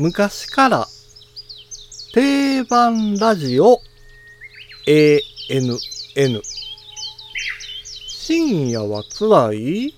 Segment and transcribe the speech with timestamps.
[0.00, 0.86] 昔から
[2.14, 3.82] 定番ラジオ
[4.88, 6.40] ANN
[8.08, 9.88] 深夜はつらい。
[9.88, 9.92] い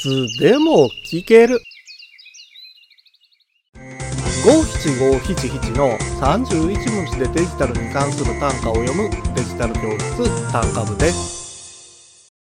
[0.00, 1.60] つでも聞ける。
[4.42, 9.10] 五七五七七の31文字でデジタルに関する単価を読む。
[9.34, 12.32] デジタル教室単価部です。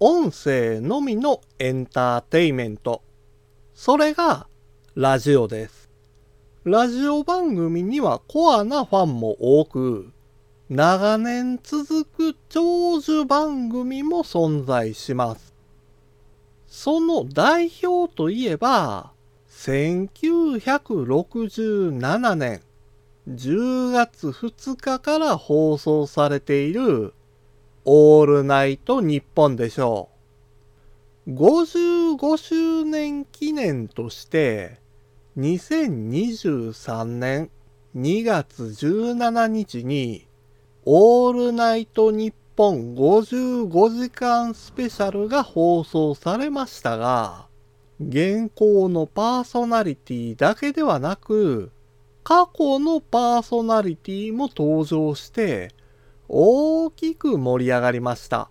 [0.00, 3.02] 音声のみのエンターテイメント。
[3.72, 4.48] それが
[4.98, 5.90] ラジオです。
[6.64, 10.10] ラジオ番組にはコアなファンも多く、
[10.70, 15.54] 長年続く長寿番組も存在します。
[16.66, 19.12] その代表といえば、
[19.50, 22.62] 1967年
[23.28, 27.12] 10月2日から放送されている
[27.84, 30.08] オールナイトニッポンでしょ
[31.26, 31.32] う。
[31.32, 34.85] 55周年記念として、
[35.38, 37.50] 2023年
[37.94, 40.26] 2月17日に
[40.86, 47.48] オールナイトニッポン55時間スペシャルが放送されましたが、
[48.00, 51.70] 現行のパーソナリティだけではなく、
[52.24, 55.74] 過去のパーソナリティも登場して
[56.30, 58.48] 大きく盛り上がりました。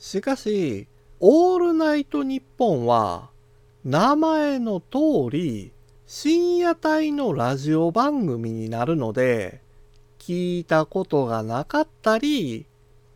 [0.00, 0.88] しかし、
[1.20, 3.30] オールナイトニッポンは
[3.84, 5.72] 名前の通り
[6.06, 9.60] 深夜帯のラジオ番組になるので、
[10.18, 12.66] 聞いたことがなかったり、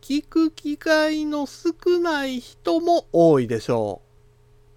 [0.01, 4.07] 聞く機会の少ない人も多いでしょう。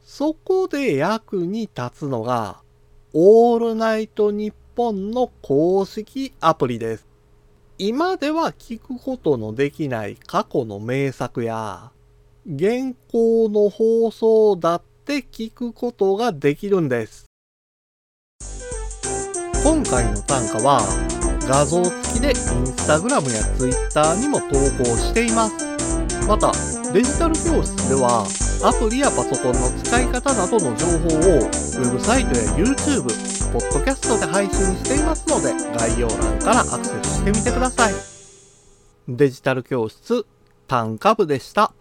[0.05, 2.63] そこで役に立つのが、
[3.13, 7.07] オールナイトニッポンの公式アプリです。
[7.79, 11.93] 今では聞くことのできない過去の名作や、
[12.47, 17.30] 現行の放送だって聞くことができるんです。
[19.63, 20.81] 今回の短歌は
[21.47, 22.35] 画像付きでイン
[22.67, 24.47] スタグラムやツイッターにも投
[24.83, 25.55] 稿しています。
[26.27, 26.53] また、
[26.93, 28.25] デジタル教室では
[28.65, 33.03] アプリやパソコンの使い方などの情報をウェブサイトや YouTube、
[33.53, 37.95] ポッドキャストで配信していますので概要欄からアクセスしてみてください。
[39.09, 40.25] デジタル教室
[40.69, 41.73] 短歌部でした。